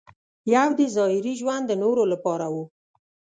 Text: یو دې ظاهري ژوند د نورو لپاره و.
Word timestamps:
یو 0.53 0.69
دې 0.77 0.87
ظاهري 0.95 1.33
ژوند 1.41 1.63
د 1.67 1.71
نورو 1.83 2.03
لپاره 2.11 2.45
و. 2.53 2.55